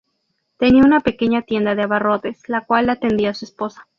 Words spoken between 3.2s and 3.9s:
su esposa.